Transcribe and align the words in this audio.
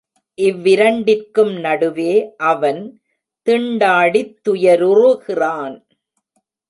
இவ்விரண்டிற்கும் 0.37 1.59
நடுவே 1.59 2.13
அவன் 2.45 2.81
திண்டாடித் 3.47 4.35
துயருறுகிறான். 4.41 5.77